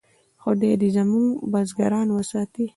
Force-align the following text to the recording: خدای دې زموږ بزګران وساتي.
خدای 0.43 0.73
دې 0.81 0.89
زموږ 0.95 1.25
بزګران 1.51 2.07
وساتي. 2.11 2.65